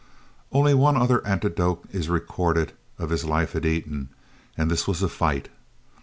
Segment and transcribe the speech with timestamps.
[0.51, 4.09] Only one other anecdote is recorded of his life at Eton,
[4.57, 5.49] and this was a fight!